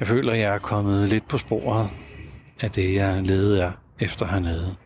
[0.00, 1.90] Jeg føler, jeg er kommet lidt på sporet
[2.60, 4.76] af det, jeg leder efter hernede.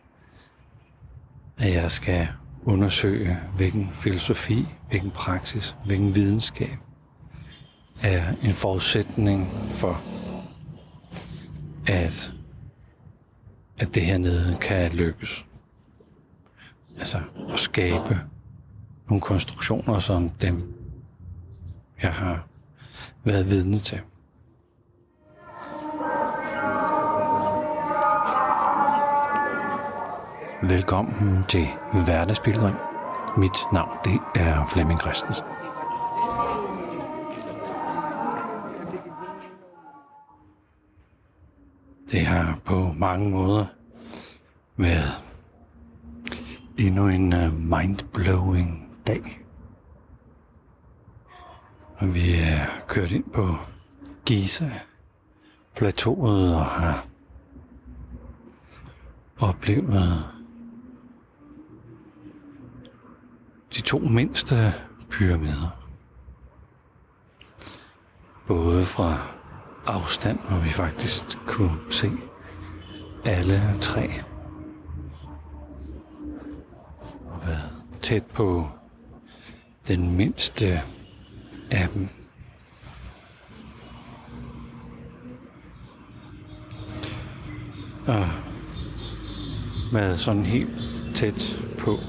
[1.57, 2.27] At jeg skal
[2.63, 6.77] undersøge, hvilken filosofi, hvilken praksis, hvilken videnskab
[8.03, 10.01] er en forudsætning for,
[11.87, 12.33] at,
[13.77, 15.45] at det hernede kan lykkes.
[16.97, 18.19] Altså at skabe
[19.09, 20.73] nogle konstruktioner som dem,
[22.01, 22.47] jeg har
[23.23, 24.01] været vidne til.
[30.61, 31.67] Velkommen til
[32.05, 32.75] Hverdagsbilledring.
[33.37, 35.45] Mit navn det er Flemming Christensen.
[42.11, 43.65] Det har på mange måder
[44.77, 45.23] været
[46.77, 49.41] endnu en mindblowing mind-blowing dag.
[51.97, 53.47] Og vi er kørt ind på
[54.25, 54.71] Giza
[55.75, 57.05] plateauet og har
[59.39, 60.25] oplevet
[63.75, 64.73] de to mindste
[65.09, 65.77] pyramider.
[68.47, 69.17] Både fra
[69.85, 72.11] afstand, hvor vi faktisk kunne se
[73.25, 74.09] alle tre.
[77.25, 77.71] Og været
[78.01, 78.67] tæt på
[79.87, 80.81] den mindste
[81.71, 82.09] af dem.
[88.07, 88.27] Og
[89.93, 90.69] været sådan helt
[91.15, 91.99] tæt på.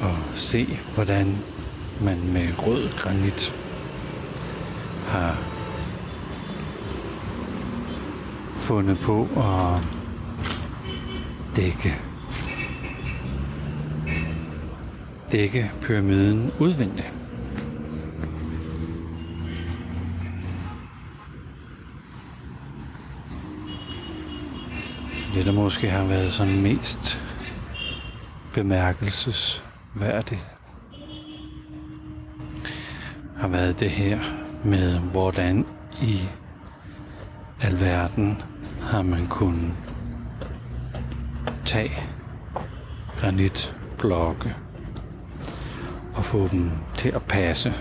[0.00, 1.38] Og se, hvordan
[2.00, 3.54] man med rød granit
[5.06, 5.36] har
[8.56, 9.86] fundet på at
[11.56, 12.08] dække
[15.32, 17.12] dække pyramiden udvendigt.
[25.34, 27.22] Det, der måske har været sådan mest
[29.98, 30.46] bemærkelsesværdigt,
[33.36, 34.18] har været det her
[34.64, 35.66] med, hvordan
[36.02, 36.28] i
[37.60, 38.42] alverden
[38.82, 39.72] har man kunnet
[41.64, 41.92] tage
[43.20, 44.54] granitblokke
[46.14, 47.74] og få dem til at passe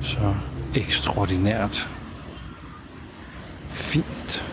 [0.00, 0.34] så
[0.76, 1.90] ekstraordinært
[3.68, 4.44] fint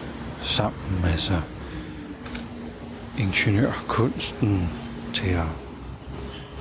[0.42, 1.06] sammen.
[1.06, 1.42] Altså
[3.18, 4.70] ingeniørkunsten
[5.14, 5.65] til at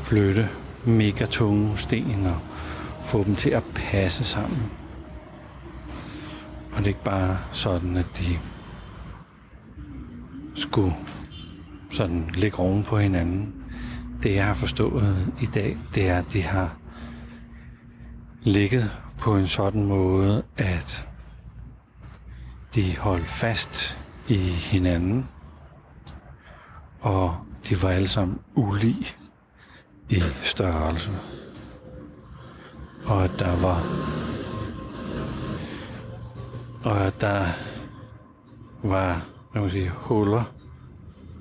[0.04, 0.48] flytte
[0.84, 2.40] mega tunge sten og
[3.02, 4.70] få dem til at passe sammen.
[6.72, 8.38] Og det er ikke bare sådan, at de
[10.54, 10.94] skulle
[11.90, 13.54] sådan ligge oven på hinanden.
[14.22, 16.76] Det jeg har forstået i dag, det er, at de har
[18.42, 21.08] ligget på en sådan måde, at
[22.74, 23.98] de holdt fast
[24.28, 25.28] i hinanden,
[27.00, 27.36] og
[27.68, 29.16] de var alle sammen ulige
[30.08, 31.10] i størrelse.
[33.06, 33.82] Og at der var
[36.84, 37.44] og at der
[38.82, 40.44] var hvad man sige, huller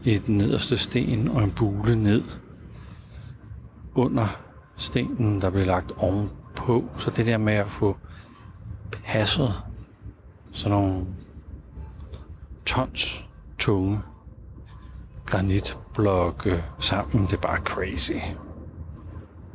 [0.04, 2.24] i den nederste sten og en bule ned
[3.96, 4.28] under
[4.76, 6.86] stenen, der blev lagt ovenpå.
[6.98, 7.98] Så det der med at få
[9.06, 9.54] passet
[10.52, 11.06] sådan nogle
[12.66, 13.26] tons
[13.60, 14.02] tunge
[15.26, 18.14] granitblokke sammen, det er bare crazy.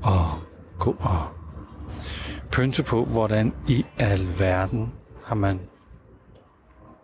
[0.02, 0.24] Og
[0.78, 1.28] gå og
[2.52, 4.92] pynte på, hvordan i alverden
[5.24, 5.60] har man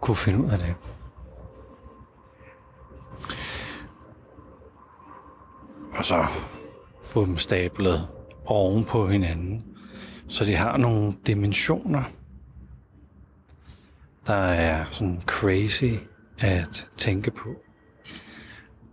[0.00, 0.75] kunne finde ud af det.
[5.93, 6.25] Og så
[7.05, 8.09] få dem stablet
[8.44, 9.65] oven på hinanden,
[10.28, 12.03] så de har nogle dimensioner,
[14.26, 15.94] der er sådan crazy
[16.38, 17.49] at tænke på.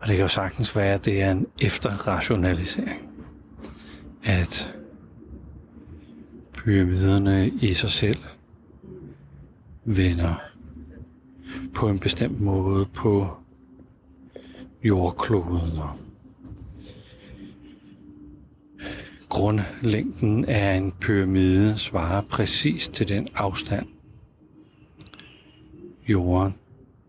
[0.02, 3.11] Og det kan jo sagtens være, at det er en efterrationalisering.
[4.24, 4.76] At
[6.54, 8.20] pyramiderne i sig selv
[9.86, 10.36] vender
[11.74, 13.38] på en bestemt måde på
[14.84, 15.78] jordkloden.
[15.78, 15.92] Og
[19.30, 23.88] grundlængden af en pyramide svarer præcis til den afstand,
[26.08, 26.54] jorden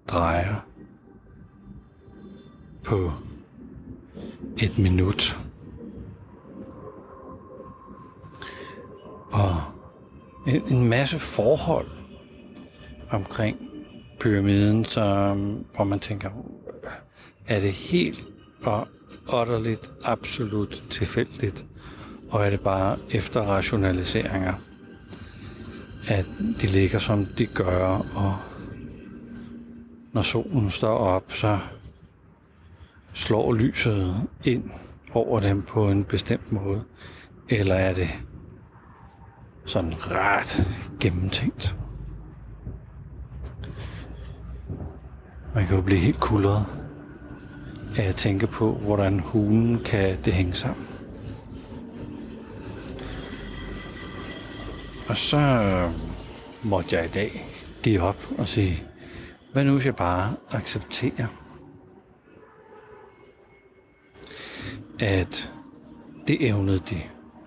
[0.09, 0.67] drejer
[2.85, 3.13] på
[4.59, 5.39] et minut.
[9.33, 9.57] Og
[10.47, 11.87] en, en masse forhold
[13.11, 13.57] omkring
[14.21, 16.31] pyramiden, så, øhm, hvor man tænker,
[16.85, 16.91] øh,
[17.47, 18.29] er det helt
[18.63, 18.89] og
[19.33, 21.67] otterligt absolut tilfældigt,
[22.31, 24.55] Og er det bare efter rationaliseringer,
[26.09, 26.27] at
[26.61, 28.37] de ligger som de gør, og
[30.13, 31.59] når solen står op, så
[33.13, 34.15] slår lyset
[34.45, 34.71] ind
[35.13, 36.85] over dem på en bestemt måde?
[37.49, 38.09] Eller er det
[39.65, 40.69] sådan ret
[41.01, 41.77] gennemtænkt?
[45.55, 46.67] Man kan jo blive helt kuldret
[47.97, 50.87] af at tænke på, hvordan hulen kan det hænge sammen.
[55.09, 55.91] Og så øh,
[56.63, 57.47] måtte jeg i dag
[57.83, 58.85] give op og sige,
[59.53, 61.27] hvad nu hvis jeg bare accepterer,
[65.01, 65.53] at
[66.27, 67.03] det evnede de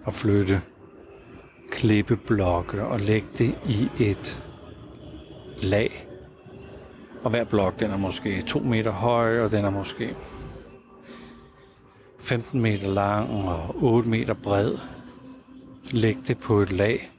[0.08, 0.62] at flytte
[1.76, 4.44] klippeblokke og lægge det i et
[5.62, 6.08] lag.
[7.24, 10.16] Og hver blok, den er måske 2 meter høj, og den er måske
[12.20, 14.72] 15 meter lang og 8 meter bred.
[15.92, 17.12] Læg det på et lag,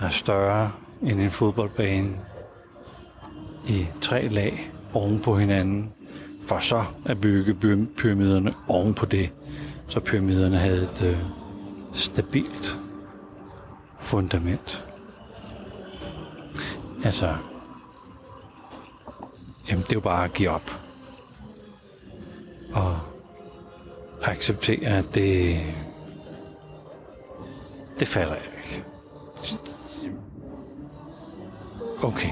[0.00, 2.10] der er større end en fodboldbane
[3.68, 5.92] i tre lag oven på hinanden,
[6.42, 7.54] for så at bygge
[7.96, 9.30] pyramiderne oven på det,
[9.88, 11.41] så pyramiderne havde et øh,
[11.92, 12.78] stabilt
[14.00, 14.84] fundament.
[17.04, 17.36] Altså,
[19.68, 20.70] jamen det er jo bare at give op.
[22.72, 22.98] Og
[24.22, 25.60] acceptere, at det,
[27.98, 28.84] det falder jeg ikke.
[32.02, 32.30] Okay.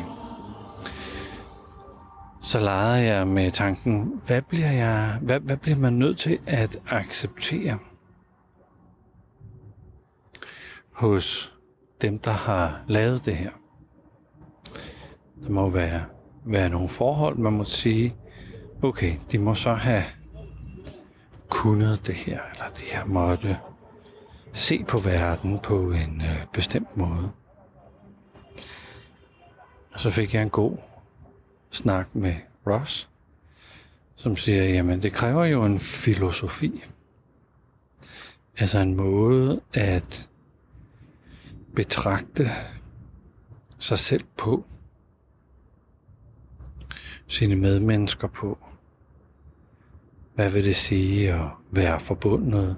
[2.43, 6.79] Så legede jeg med tanken, hvad bliver, jeg, hvad, hvad bliver man nødt til at
[6.89, 7.79] acceptere
[10.93, 11.55] hos
[12.01, 13.51] dem, der har lavet det her?
[15.45, 16.05] Der må være,
[16.45, 18.17] være nogle forhold, man må sige,
[18.83, 20.05] okay, de må så have
[21.49, 23.59] kunnet det her, eller de har måtte
[24.53, 27.31] se på verden på en øh, bestemt måde.
[29.93, 30.77] Og så fik jeg en god
[31.71, 32.35] snak med
[32.67, 33.09] Ross,
[34.17, 36.85] som siger, jamen det kræver jo en filosofi.
[38.59, 40.29] Altså en måde at
[41.75, 42.45] betragte
[43.79, 44.65] sig selv på,
[47.27, 48.59] sine medmennesker på.
[50.35, 52.77] Hvad vil det sige at være forbundet?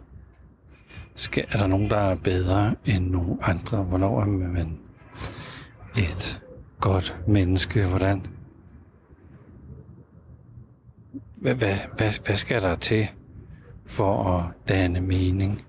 [1.15, 3.83] Skal, er der nogen, der er bedre end nogen andre?
[3.83, 4.79] Hvornår er man
[5.97, 6.43] et
[6.81, 7.87] godt menneske?
[7.87, 8.23] Hvordan
[11.37, 13.09] hvad, hvad, hvad, hvad skal der til
[13.87, 15.65] for at danne mening?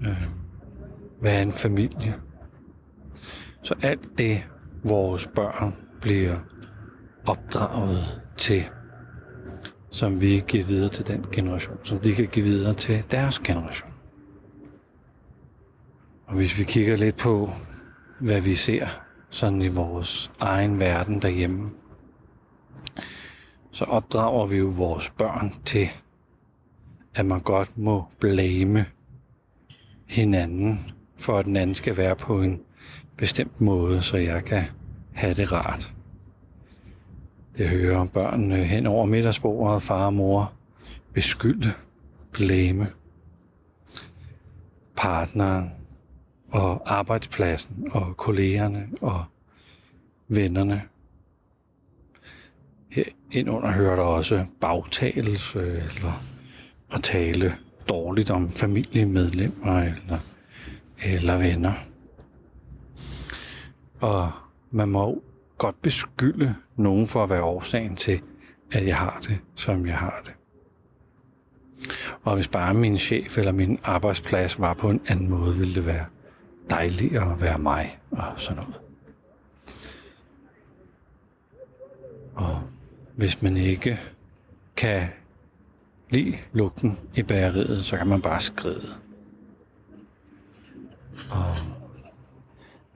[0.00, 0.41] Øh,
[1.22, 2.14] hvad er en familie?
[3.62, 4.44] Så alt det,
[4.84, 6.38] vores børn bliver
[7.26, 8.64] opdraget til,
[9.90, 13.90] som vi giver videre til den generation, som de kan give videre til deres generation.
[16.26, 17.50] Og hvis vi kigger lidt på,
[18.20, 18.86] hvad vi ser
[19.30, 21.70] sådan i vores egen verden derhjemme,
[23.70, 25.88] så opdrager vi jo vores børn til,
[27.14, 28.86] at man godt må blame
[30.08, 30.92] hinanden,
[31.22, 32.60] for at den anden skal være på en
[33.16, 34.62] bestemt måde, så jeg kan
[35.12, 35.94] have det rart.
[37.56, 40.52] Det hører børnene øh, hen over middagsbordet, far og mor
[41.14, 41.72] beskylde,
[42.32, 42.86] blame
[44.96, 45.70] partneren
[46.50, 49.24] og arbejdspladsen og kollegerne og
[50.28, 50.82] vennerne
[52.92, 56.22] her indunder hører der også bagtalelse eller
[56.92, 57.56] at tale
[57.88, 60.18] dårligt om familiemedlemmer eller,
[61.04, 61.72] eller venner.
[64.00, 64.30] Og
[64.70, 65.22] man må
[65.58, 68.22] godt beskylde nogen for at være årsagen til,
[68.72, 70.32] at jeg har det, som jeg har det.
[72.22, 75.86] Og hvis bare min chef eller min arbejdsplads var på en anden måde, ville det
[75.86, 76.06] være
[76.70, 78.80] dejligt at være mig og sådan noget.
[82.34, 82.62] Og
[83.16, 84.00] hvis man ikke
[84.76, 85.08] kan
[86.10, 88.86] lide lugten i bageriet, så kan man bare skride.
[91.30, 91.56] Og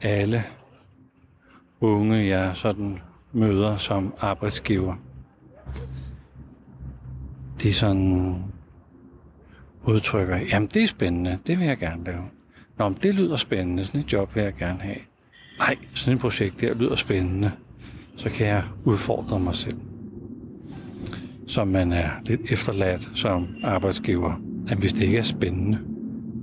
[0.00, 0.45] alle
[1.80, 2.99] unge, jeg sådan
[3.33, 4.95] møder som arbejdsgiver,
[7.62, 8.35] de sådan
[9.85, 12.23] udtrykker, jamen det er spændende, det vil jeg gerne lave.
[12.78, 14.99] Nå, men det lyder spændende, sådan et job vil jeg gerne have.
[15.59, 17.52] Nej, sådan et projekt der lyder spændende,
[18.16, 19.80] så kan jeg udfordre mig selv
[21.47, 25.78] som man er lidt efterladt som arbejdsgiver, at hvis det ikke er spændende,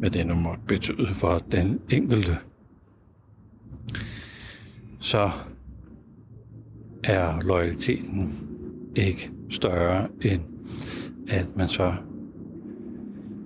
[0.03, 2.37] hvad det nu måtte betyde for den enkelte,
[4.99, 5.29] så
[7.03, 8.49] er loyaliteten
[8.95, 10.41] ikke større end
[11.29, 11.93] at man så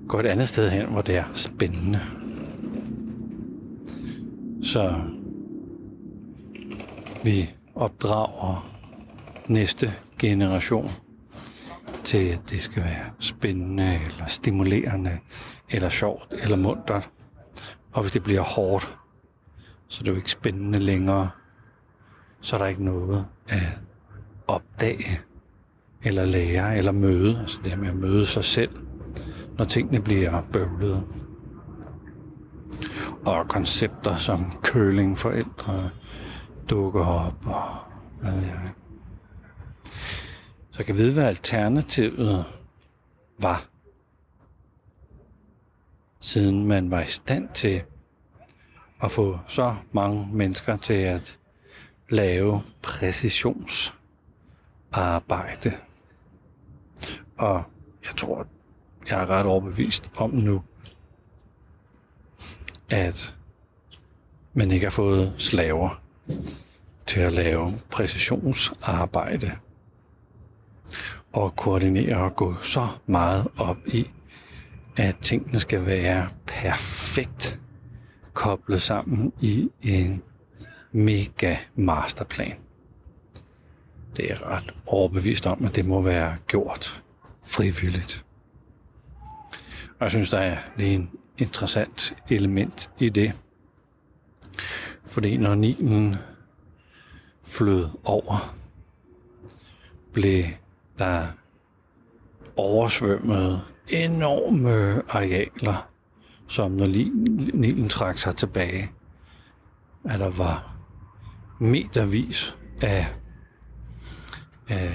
[0.07, 1.99] går et andet sted hen, hvor det er spændende.
[4.61, 5.01] Så
[7.23, 8.69] vi opdrager
[9.47, 10.89] næste generation
[12.07, 15.19] til, at det skal være spændende, eller stimulerende,
[15.69, 17.09] eller sjovt, eller muntert.
[17.91, 18.97] Og hvis det bliver hårdt,
[19.87, 21.29] så er det jo ikke spændende længere,
[22.41, 23.79] så er der ikke noget at
[24.47, 25.19] opdage,
[26.03, 27.39] eller lære, eller møde.
[27.39, 28.71] Altså det her med at møde sig selv,
[29.57, 31.03] når tingene bliver bøvlede.
[33.25, 35.89] Og koncepter som curlingforældre
[36.69, 37.75] dukker op, og
[38.21, 38.73] hvad ved jeg.
[40.77, 42.45] Så jeg kan vide, hvad alternativet
[43.39, 43.69] var.
[46.19, 47.83] Siden man var i stand til
[49.03, 51.39] at få så mange mennesker til at
[52.09, 55.71] lave præcisionsarbejde.
[57.37, 57.63] Og
[58.05, 58.47] jeg tror,
[59.09, 60.63] jeg er ret overbevist om nu,
[62.89, 63.37] at
[64.53, 66.01] man ikke har fået slaver
[67.05, 69.57] til at lave præcisionsarbejde
[71.33, 74.11] og koordinere og gå så meget op i,
[74.97, 77.59] at tingene skal være perfekt
[78.33, 80.23] koblet sammen i en
[80.91, 82.57] mega masterplan.
[84.17, 87.03] Det er ret overbevist om, at det må være gjort
[87.45, 88.25] frivilligt.
[89.99, 93.33] Og jeg synes, der er lige en interessant element i det.
[95.05, 96.15] Fordi når Nilen
[97.45, 98.55] flød over,
[100.13, 100.45] blev
[100.99, 101.27] der
[102.55, 105.89] oversvømmede enorme arealer,
[106.47, 106.87] som når
[107.57, 108.91] Nilen trak sig tilbage,
[110.09, 110.75] at der var
[111.59, 113.05] metervis af,
[114.69, 114.91] af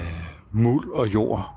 [0.51, 1.55] muld og jord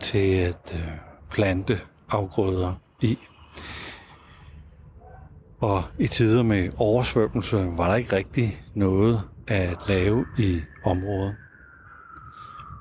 [0.00, 0.88] til at øh,
[1.30, 3.18] plante afgrøder i.
[5.60, 11.36] Og i tider med oversvømmelse var der ikke rigtig noget at lave i området.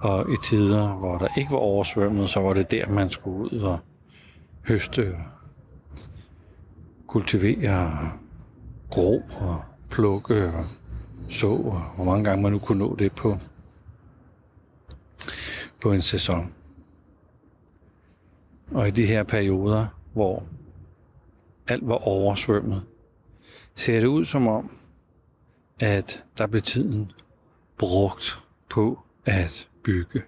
[0.02, 3.62] Og i tider, hvor der ikke var oversvømmet, så var det der, man skulle ud
[3.62, 3.80] og
[4.68, 5.16] høste,
[7.08, 8.12] kultivere,
[8.90, 10.66] gro og plukke og
[11.30, 13.38] så, og hvor mange gange man nu kunne nå det på,
[15.82, 16.54] på en sæson.
[18.72, 20.44] Og i de her perioder, hvor
[21.68, 22.84] alt var oversvømmet,
[23.76, 24.78] ser det ud som om,
[25.80, 27.12] at der blev tiden
[27.78, 30.22] brugt på at bygge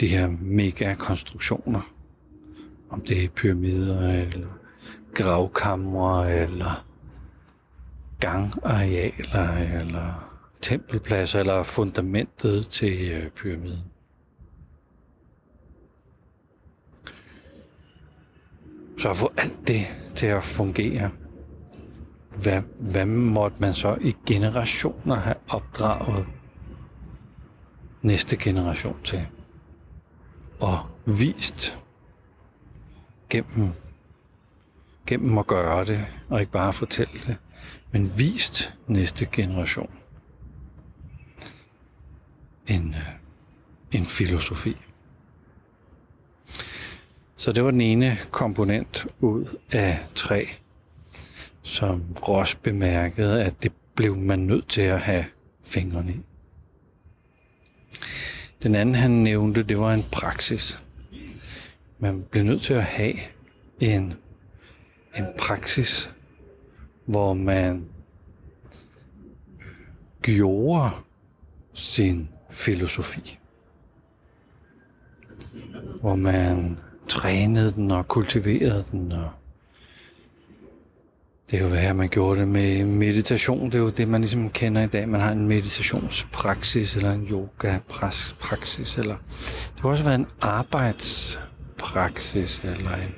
[0.00, 1.94] de her mega-konstruktioner.
[2.90, 4.48] Om det er pyramider, eller
[5.14, 6.86] gravkamre, eller
[8.20, 13.84] gangarealer, eller tempelpladser, eller fundamentet til øh, pyramiden.
[18.98, 19.80] Så at få alt det
[20.16, 21.10] til at fungere,
[22.42, 26.26] hvad, hvad måtte man så i generationer have opdraget
[28.02, 29.26] næste generation til.
[30.60, 31.78] Og vist
[33.30, 33.70] gennem,
[35.06, 37.36] gennem at gøre det, og ikke bare fortælle det,
[37.90, 39.98] men vist næste generation
[42.68, 43.08] en, øh,
[43.92, 44.76] en filosofi.
[47.36, 50.48] Så det var den ene komponent ud af tre,
[51.62, 55.24] som Ross bemærkede, at det blev man nødt til at have
[55.64, 56.20] fingrene i.
[58.62, 60.82] Den anden, han nævnte, det var en praksis.
[61.98, 63.14] Man blev nødt til at have
[63.80, 64.14] en,
[65.16, 66.14] en praksis,
[67.06, 67.88] hvor man
[70.22, 70.90] gjorde
[71.72, 73.38] sin filosofi.
[76.00, 79.30] Hvor man trænede den og kultiverede den og
[81.50, 83.66] det kan være, at man gjorde det med meditation.
[83.66, 85.08] Det er jo det, man ligesom kender i dag.
[85.08, 88.98] Man har en meditationspraksis eller en yoga-praksis.
[88.98, 89.16] Eller
[89.74, 93.14] det kan også være en arbejdspraksis eller en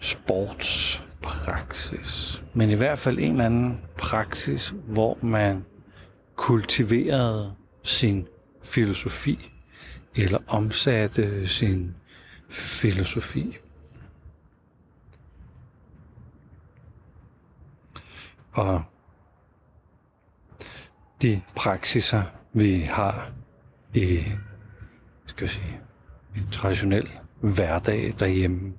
[0.00, 2.44] sportspraksis.
[2.54, 5.64] Men i hvert fald en eller anden praksis, hvor man
[6.36, 8.26] kultiverede sin
[8.64, 9.52] filosofi
[10.16, 11.94] eller omsatte sin
[12.50, 13.58] filosofi
[18.52, 18.82] Og
[21.22, 23.30] de praksiser, vi har
[23.94, 24.24] i
[25.26, 25.80] skal jeg sige,
[26.36, 28.72] en traditionel hverdag derhjemme.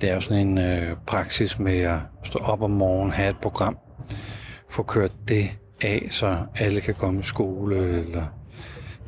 [0.00, 3.38] Det er jo sådan en øh, praksis med at stå op om morgenen, have et
[3.42, 3.78] program,
[4.68, 8.26] få kørt det af, så alle kan komme i skole, eller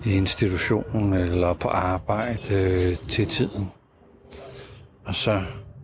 [0.04, 3.70] i institutionen eller på arbejde øh, til tiden.
[5.04, 5.42] Og så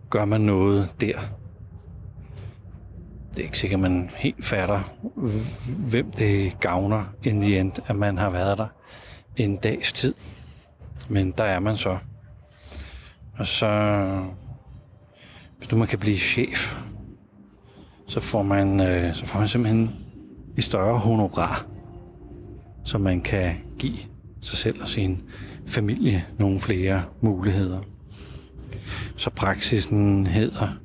[0.09, 1.19] gør man noget der.
[3.31, 4.79] Det er ikke sikkert, man helt fatter,
[5.89, 8.67] hvem det gavner in the end, at man har været der
[9.37, 10.13] en dags tid.
[11.09, 11.97] Men der er man så.
[13.37, 13.69] Og så,
[15.57, 16.75] hvis nu man kan blive chef,
[18.07, 19.95] så får man, øh, så får man simpelthen
[20.57, 21.65] et større honorar,
[22.83, 23.97] som man kan give
[24.41, 25.23] sig selv og sin
[25.67, 27.79] familie nogle flere muligheder.
[29.15, 30.80] Så praksisen hedder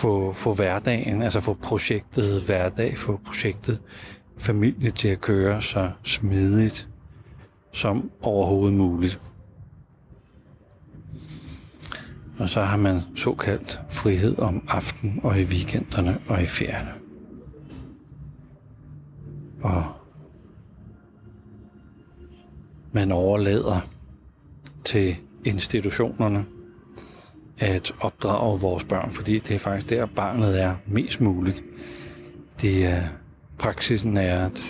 [0.00, 3.80] få, få hverdagen, altså få projektet hverdag, få projektet
[4.38, 6.88] familie til at køre så smidigt
[7.72, 9.20] som overhovedet muligt.
[12.38, 16.92] Og så har man såkaldt frihed om aften og i weekenderne og i ferierne.
[19.62, 19.84] Og
[22.92, 23.80] man overlader
[24.84, 26.46] til institutionerne
[27.60, 31.64] at opdrage vores børn, fordi det er faktisk der, barnet er mest muligt.
[32.60, 33.02] Det er
[33.58, 34.64] praksisen er, at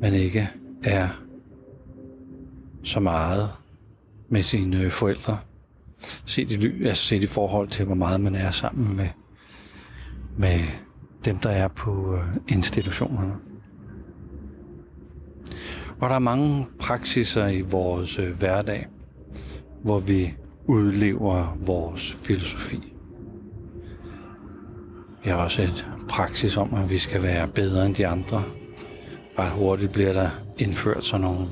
[0.00, 0.48] man ikke
[0.84, 1.08] er
[2.82, 3.50] så meget
[4.28, 5.38] med sine forældre.
[6.24, 9.08] Set i, altså set i forhold til, hvor meget man er sammen med,
[10.38, 10.58] med
[11.24, 13.32] dem, der er på øh, institutionerne.
[16.00, 18.86] Og der er mange praksiser i vores øh, hverdag,
[19.82, 20.34] hvor vi
[20.66, 22.92] udlever vores filosofi.
[25.24, 28.42] Vi har også et praksis om, at vi skal være bedre end de andre.
[29.38, 31.46] Ret hurtigt bliver der indført sådan nogle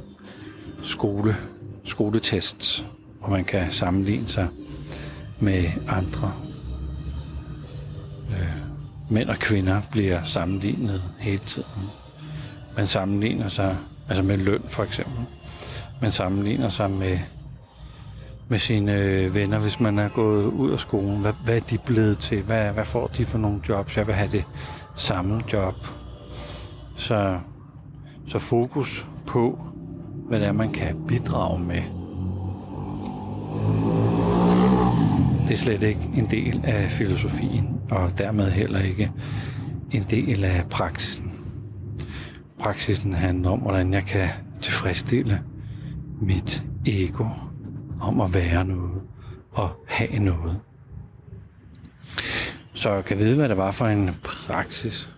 [0.83, 1.37] skole,
[1.85, 2.87] skoletests,
[3.19, 4.49] hvor man kan sammenligne sig
[5.41, 6.33] med andre.
[8.31, 8.49] Øh,
[9.11, 11.91] mænd og kvinder bliver sammenlignet hele tiden.
[12.77, 13.77] Man sammenligner sig,
[14.09, 15.25] altså med løn for eksempel.
[16.01, 17.19] Man sammenligner sig med,
[18.49, 21.21] med sine øh, venner, hvis man er gået ud af skolen.
[21.21, 22.43] Hvad, hvad er de blevet til?
[22.43, 23.97] Hvad, hvad får de for nogle jobs?
[23.97, 24.45] Jeg vil have det
[24.97, 25.75] samme job.
[26.97, 27.39] Så,
[28.27, 29.59] så fokus på,
[30.29, 31.83] hvad det er, man kan bidrage med.
[35.49, 39.13] Det er slet ikke en del af filosofien, og dermed heller ikke
[39.91, 41.33] en del af praksisen.
[42.61, 44.29] Praksisen handler om, hvordan jeg kan
[44.61, 45.43] tilfredsstille
[46.21, 47.25] mit ego
[48.01, 49.03] om at være noget
[49.51, 50.61] og have noget.
[52.75, 55.11] Så jeg kan vide, hvad det var for en praksis,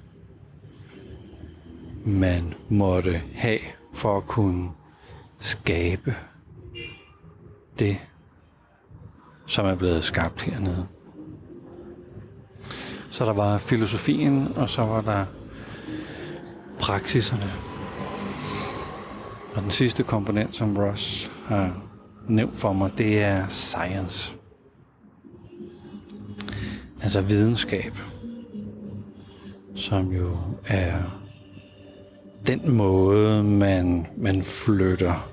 [2.04, 3.58] man måtte have
[3.94, 4.70] for at kunne
[5.38, 6.14] skabe
[7.78, 7.96] det,
[9.46, 10.86] som er blevet skabt hernede.
[13.10, 15.26] Så der var filosofien, og så var der
[16.78, 17.50] praksiserne.
[19.54, 21.89] Og den sidste komponent, som Ross har
[22.30, 24.34] nævnt for mig, det er science.
[27.02, 27.98] Altså videnskab,
[29.74, 31.20] som jo er
[32.46, 35.30] den måde, man, man flytter,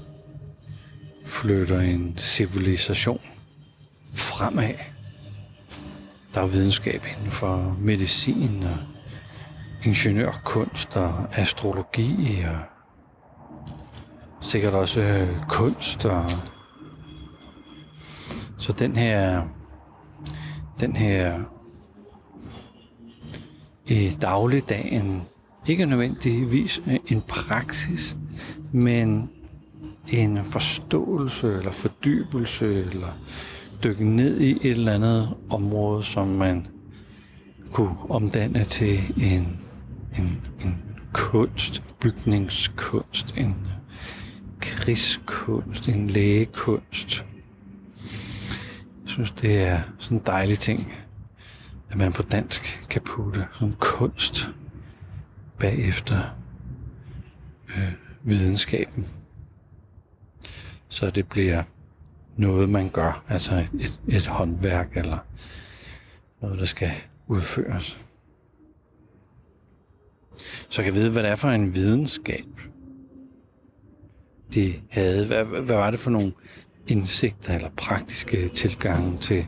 [1.26, 3.22] flytter en civilisation
[4.14, 4.74] fremad.
[6.34, 8.78] Der er videnskab inden for medicin og
[9.84, 12.60] ingeniørkunst og astrologi og
[14.42, 16.26] sikkert også kunst og
[18.58, 19.44] så den her
[20.80, 21.40] den her
[23.88, 25.22] i dagligdagen
[25.68, 28.18] ikke nødvendigvis øh, en praksis,
[28.72, 29.30] men
[30.10, 33.20] en forståelse eller fordybelse eller
[33.84, 36.68] dykke ned i et eller andet område, som man
[37.72, 39.60] kunne omdanne til en,
[40.18, 40.78] en, en
[41.14, 43.56] kunst, bygningskunst, en
[44.60, 47.26] krigskunst, en lægekunst.
[49.08, 50.94] Jeg synes, det er sådan en dejlig ting,
[51.90, 54.52] at man på dansk kan putte sådan kunst
[55.60, 56.36] bagefter
[57.70, 57.92] øh,
[58.24, 59.08] videnskaben.
[60.90, 61.64] Så det bliver
[62.38, 65.18] noget, man gør, altså et, et håndværk eller
[66.42, 66.92] noget, der skal
[67.28, 67.98] udføres.
[70.70, 72.46] Så jeg kan vide, hvad det er for en videnskab,
[74.54, 75.28] de havde.
[75.28, 76.34] Hvad, hvad var det for nogle
[76.88, 79.48] indsigter eller praktiske tilgange til,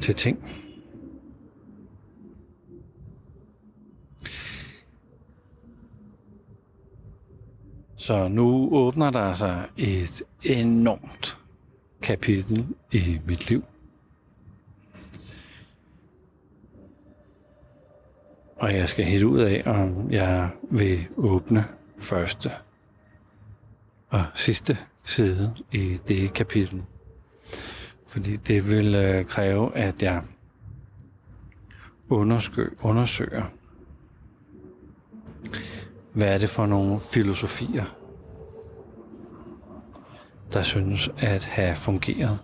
[0.00, 0.44] til ting?
[7.96, 11.38] Så nu åbner der sig et enormt
[12.02, 13.64] kapitel i mit liv.
[18.56, 21.64] Og jeg skal helt ud af, om jeg vil åbne
[21.98, 22.50] første
[24.12, 26.84] og sidste side i det kapitel.
[28.06, 30.22] Fordi det vil øh, kræve, at jeg
[32.08, 33.44] undersøger, undersøger,
[36.12, 37.84] hvad er det for nogle filosofier,
[40.52, 42.38] der synes at have fungeret.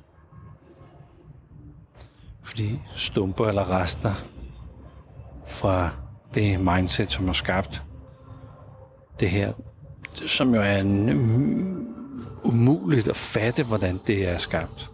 [2.42, 4.14] Fordi stumper eller rester
[5.46, 5.90] fra
[6.34, 7.84] det mindset, som har skabt
[9.20, 9.52] det her,
[10.26, 11.08] som jo er en,
[12.42, 14.90] umuligt at fatte, hvordan det er skabt.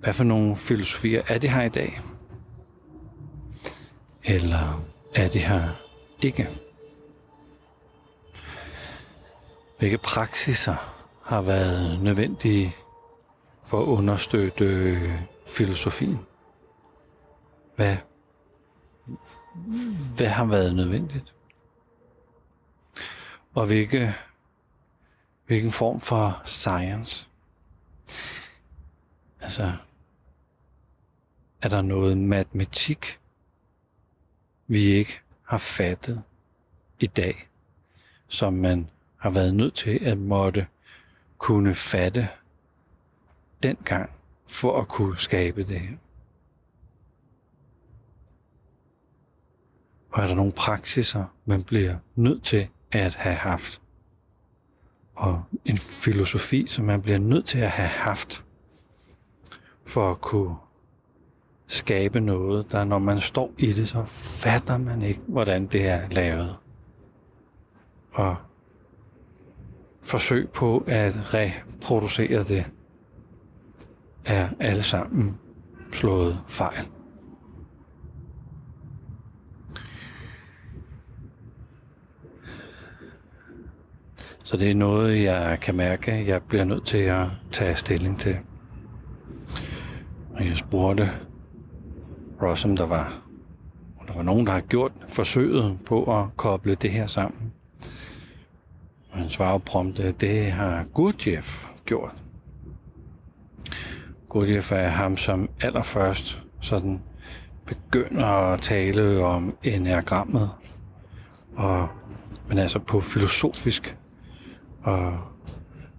[0.00, 2.00] Hvad for nogle filosofier er det her i dag?
[4.24, 5.68] Eller er det her
[6.22, 6.48] ikke?
[9.78, 10.74] Hvilke praksiser
[11.22, 12.76] har været nødvendige
[13.66, 14.98] for at understøtte
[15.46, 16.18] filosofien?
[17.76, 17.96] Hvad,
[20.16, 21.34] hvad har været nødvendigt?
[23.54, 24.14] Og hvilke,
[25.46, 27.28] hvilken form for science?
[29.40, 29.72] Altså,
[31.62, 33.20] er der noget matematik,
[34.66, 36.22] vi ikke har fattet
[37.00, 37.48] i dag,
[38.28, 40.66] som man har været nødt til at måtte
[41.38, 42.28] kunne fatte
[43.62, 44.10] dengang
[44.46, 45.96] for at kunne skabe det her.
[50.10, 53.80] Og er der nogle praksiser, man bliver nødt til at have haft?
[55.14, 58.44] Og en filosofi, som man bliver nødt til at have haft,
[59.84, 60.56] for at kunne
[61.66, 64.04] skabe noget, der når man står i det, så
[64.42, 66.56] fatter man ikke, hvordan det er lavet.
[68.12, 68.36] Og
[70.02, 72.70] forsøg på at reproducere det
[74.24, 75.38] er alle sammen
[75.92, 76.88] slået fejl.
[84.44, 88.36] Så det er noget, jeg kan mærke, jeg bliver nødt til at tage stilling til.
[90.34, 91.10] Og jeg spurgte
[92.42, 93.22] Ross, om der var,
[94.00, 97.52] om der var nogen, der har gjort forsøget på at koble det her sammen.
[99.10, 102.22] Og han svarer prompte, at det har Gurdjieff gjort.
[104.28, 107.00] Gurdjieff er ham, som allerførst sådan
[107.66, 110.50] begynder at tale om enagrammet.
[111.56, 111.88] Og,
[112.48, 113.96] men altså på filosofisk
[114.82, 115.18] og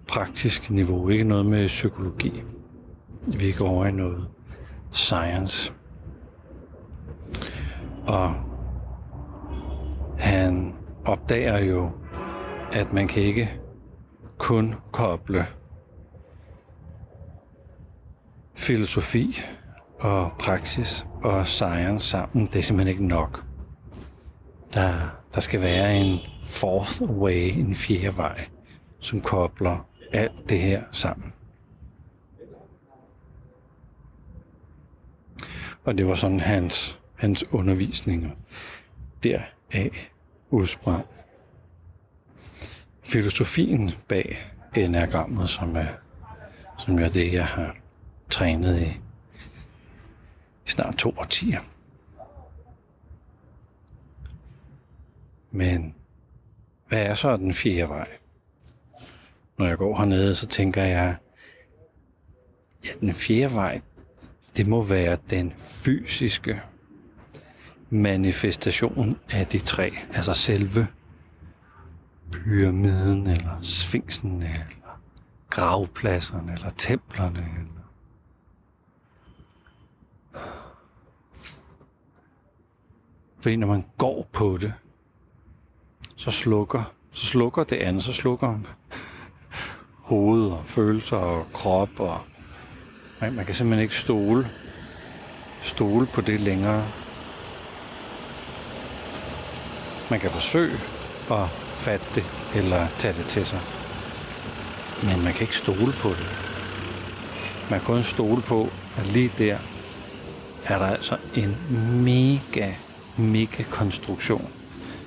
[0.08, 2.42] praktisk niveau, ikke noget med psykologi.
[3.26, 4.28] Vi går over i noget
[4.92, 5.72] science.
[8.06, 8.34] Og
[10.18, 11.90] han opdager jo,
[12.72, 13.60] at man kan ikke
[14.38, 15.46] kun koble
[18.54, 19.40] filosofi
[20.00, 22.46] og praksis og science sammen.
[22.46, 23.44] Det er simpelthen ikke nok.
[24.74, 24.92] Der,
[25.34, 28.46] der skal være en fourth way, en fjerde vej,
[29.04, 31.32] som kobler alt det her sammen.
[35.84, 38.30] Og det var sådan hans, hans undervisninger
[39.22, 40.10] deraf
[40.50, 41.06] udsprang.
[43.02, 44.36] Filosofien bag
[44.76, 45.88] enagrammet, som er,
[46.78, 47.76] som er det, jeg har
[48.30, 49.00] trænet i,
[50.66, 51.60] i snart to årtier.
[55.50, 55.94] Men
[56.88, 58.08] hvad er så den fjerde vej?
[59.58, 61.16] Når jeg går hernede, så tænker jeg,
[62.84, 63.80] ja, den fjerde vej,
[64.56, 66.60] det må være den fysiske
[67.90, 70.86] manifestation af de tre, altså selve
[72.30, 74.98] pyramiden, eller sfinksen, eller
[75.50, 77.74] gravpladserne, eller templerne, eller
[83.44, 84.74] Fordi når man går på det,
[86.16, 88.60] så slukker, så slukker det andet, så slukker
[90.04, 92.20] hoved og følelser og krop og
[93.20, 94.50] man, man kan simpelthen ikke stole
[95.64, 96.84] stole på det længere.
[100.10, 100.78] Man kan forsøge
[101.30, 103.60] at fatte det eller tage det til sig.
[105.02, 106.26] Men man kan ikke stole på det.
[107.70, 109.58] Man kan kun stole på, at lige der
[110.64, 111.56] er der altså en
[112.04, 112.72] mega,
[113.16, 114.48] mega konstruktion,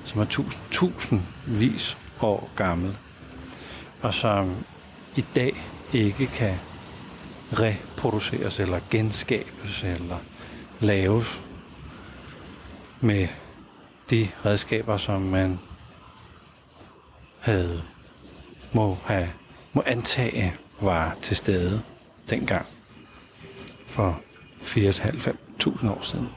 [0.04, 2.96] som er tusind, tusindvis år gammel,
[4.02, 4.54] og som
[5.16, 6.54] i dag ikke kan
[7.52, 10.18] reproduceres eller genskabes eller
[10.80, 11.42] laves
[13.00, 13.28] med
[14.10, 15.58] de redskaber, som man
[17.38, 17.82] havde
[18.72, 19.28] må, have,
[19.72, 21.82] må antage var til stede
[22.30, 22.66] dengang
[23.86, 24.20] for
[24.60, 26.28] 4.500 år siden.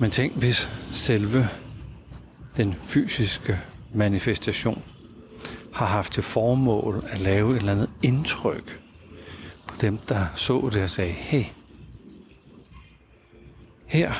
[0.00, 1.48] Men tænk, hvis selve
[2.56, 3.60] den fysiske
[3.94, 4.82] manifestation
[5.72, 8.80] har haft til formål at lave et eller andet indtryk
[9.66, 11.44] på dem, der så det og sagde, hey,
[13.86, 14.12] her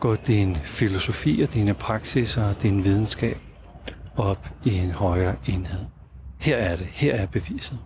[0.00, 3.38] går din filosofi og dine praksiser og din videnskab
[4.16, 5.80] op i en højere enhed.
[6.40, 6.86] Her er det.
[6.86, 7.78] Her er beviset.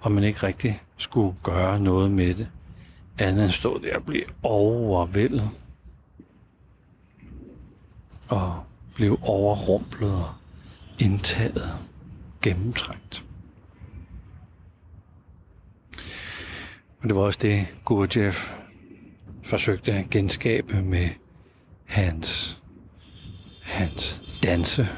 [0.00, 2.48] Og man ikke rigtig skulle gøre noget med det,
[3.18, 5.50] andet end stå der og blive overvældet.
[8.28, 8.64] Og
[8.98, 10.32] blev overrumplet og
[10.98, 11.78] indtaget,
[12.42, 13.24] gennemtrængt.
[17.02, 18.52] Og det var også det, Gurdjieff
[19.44, 21.08] forsøgte at genskabe med
[21.84, 22.60] hans,
[23.62, 24.88] hans danse,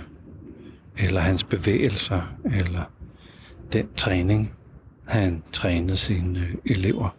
[0.99, 2.85] eller hans bevægelser, eller
[3.73, 4.53] den træning,
[5.09, 7.17] han trænede sine elever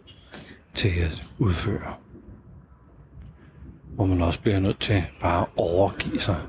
[0.74, 1.94] til at udføre.
[3.94, 6.40] Hvor man også bliver nødt til bare at overgive sig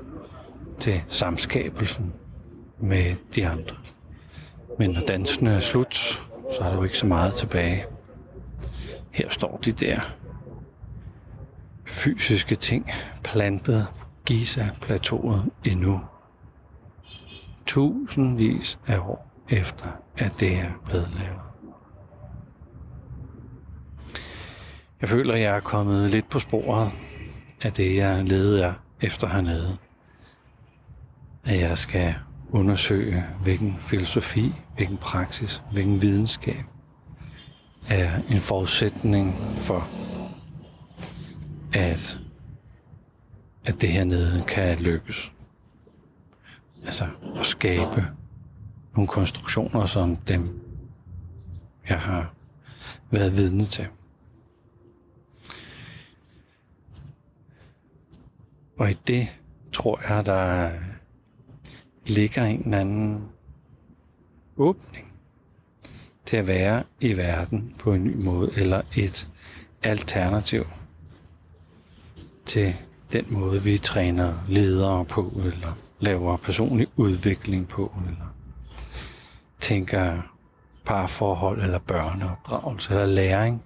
[0.80, 2.12] til samskabelsen
[2.80, 3.76] med de andre.
[4.78, 7.84] Men når dansen er slut, så er der jo ikke så meget tilbage.
[9.10, 10.00] Her står de der
[11.86, 12.90] fysiske ting
[13.24, 16.00] plantet på Giza-plateauet endnu.
[17.66, 19.86] Tusindvis af år efter,
[20.18, 21.40] at det er blevet lavet.
[25.00, 26.92] Jeg føler, at jeg er kommet lidt på sporet
[27.62, 29.76] af det, jeg leder efter hernede.
[31.44, 32.14] At jeg skal
[32.50, 36.64] undersøge, hvilken filosofi, hvilken praksis, hvilken videnskab
[37.90, 39.88] er en forudsætning for
[41.72, 42.20] at,
[43.64, 45.32] at det hernede kan lykkes.
[46.84, 48.06] Altså at skabe
[48.94, 50.60] nogle konstruktioner som dem,
[51.88, 52.34] jeg har
[53.10, 53.86] været vidne til.
[58.78, 59.28] Og i det
[59.72, 60.70] tror jeg, der
[62.06, 63.28] ligger en eller anden
[64.56, 65.12] åbning
[66.26, 69.28] til at være i verden på en ny måde, eller et
[69.82, 70.64] alternativ
[72.46, 72.74] til
[73.12, 78.34] den måde, vi træner ledere på, eller laver personlig udvikling på, eller
[79.60, 80.22] tænker
[80.84, 83.62] parforhold, eller børneopdragelse, eller læring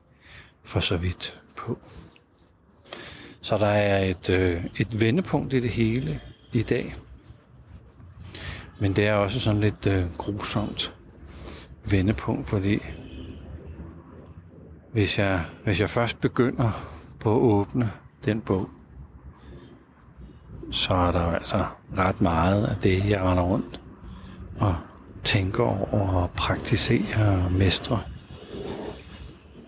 [0.62, 1.78] for så vidt på.
[3.40, 6.20] Så der er et, øh, et vendepunkt i det hele
[6.52, 6.94] i dag.
[8.80, 10.94] Men det er også sådan lidt øh, grusomt
[11.90, 12.78] vendepunkt, fordi
[14.92, 16.70] hvis jeg, hvis jeg først begynder
[17.20, 17.92] på at åbne
[18.24, 18.68] den bog,
[20.70, 21.64] så er der altså
[21.98, 23.80] ret meget af det, jeg render rundt
[24.60, 24.76] og
[25.24, 28.02] tænker over og praktiserer og mestre,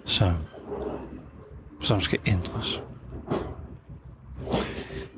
[0.05, 0.33] som,
[1.81, 2.83] som skal ændres.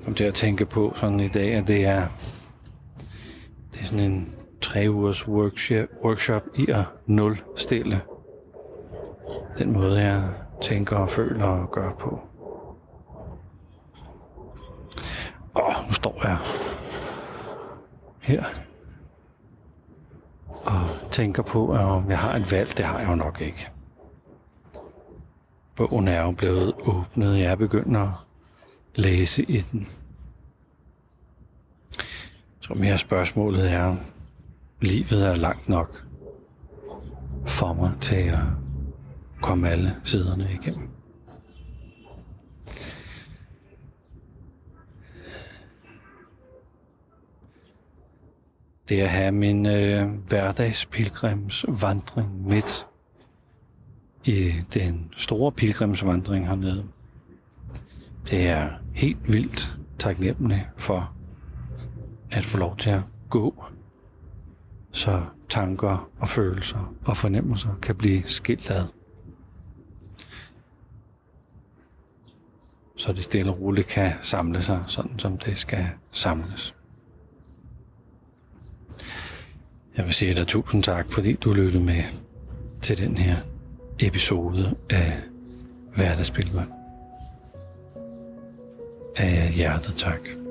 [0.04, 2.06] Som det at tænke på sådan i dag, at det er
[3.92, 8.00] sådan en tre ugers workshop, workshop i at nulstille
[9.58, 10.28] den måde, jeg
[10.60, 12.20] tænker og føler og gør på.
[15.56, 16.38] Åh, nu står jeg
[18.20, 18.44] her
[20.48, 22.76] og tænker på, om jeg har et valg.
[22.76, 23.70] Det har jeg jo nok ikke.
[25.76, 28.14] Bogen er jo blevet åbnet, jeg begynder at
[28.94, 29.88] læse i den
[32.62, 33.96] tror mere spørgsmålet er,
[34.80, 36.06] livet er langt nok
[37.46, 38.38] for mig til at
[39.40, 40.88] komme alle siderne igennem.
[48.88, 52.86] det at have min øh, hverdagspilgrimsvandring midt
[54.24, 56.84] i den store pilgrimsvandring hernede.
[58.30, 61.12] Det er helt vildt taknemmelig for
[62.32, 63.64] at få lov til at gå,
[64.92, 68.84] så tanker og følelser og fornemmelser kan blive skilt ad.
[72.96, 76.74] Så det stille og roligt kan samle sig, sådan som det skal samles.
[79.96, 82.02] Jeg vil sige dig tusind tak, fordi du lyttede med
[82.80, 83.36] til den her
[84.00, 85.22] episode af
[85.96, 86.70] Hverdagsbilvand.
[89.16, 90.41] Af hjertet tak.